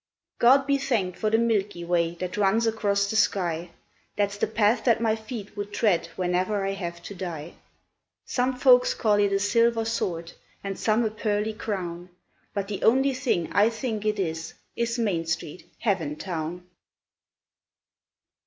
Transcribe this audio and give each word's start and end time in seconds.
God 0.39 0.65
be 0.65 0.79
thanked 0.79 1.19
for 1.19 1.29
the 1.29 1.37
Milky 1.37 1.85
Way 1.85 2.15
that 2.15 2.35
runs 2.35 2.65
across 2.65 3.07
the 3.07 3.15
sky, 3.15 3.69
That's 4.15 4.35
the 4.35 4.47
path 4.47 4.83
that 4.85 4.99
my 4.99 5.15
feet 5.15 5.55
would 5.55 5.71
tread 5.71 6.07
whenever 6.15 6.65
I 6.65 6.71
have 6.71 7.03
to 7.03 7.13
die. 7.13 7.53
Some 8.25 8.55
folks 8.57 8.95
call 8.95 9.19
it 9.19 9.31
a 9.31 9.37
Silver 9.37 9.85
Sword, 9.85 10.31
and 10.63 10.79
some 10.79 11.05
a 11.05 11.11
Pearly 11.11 11.53
Crown, 11.53 12.09
But 12.51 12.67
the 12.67 12.81
only 12.81 13.13
thing 13.13 13.53
I 13.53 13.69
think 13.69 14.03
it 14.03 14.17
is, 14.17 14.55
is 14.75 14.97
Main 14.97 15.27
Street, 15.27 15.69
Heaventown. 15.85 16.63